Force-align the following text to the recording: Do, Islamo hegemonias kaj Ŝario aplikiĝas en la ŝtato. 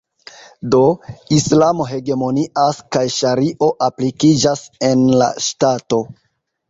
Do, 0.75 0.79
Islamo 1.35 1.85
hegemonias 1.89 2.81
kaj 2.97 3.03
Ŝario 3.17 3.69
aplikiĝas 3.89 4.65
en 4.89 5.05
la 5.23 5.29
ŝtato. 5.51 6.01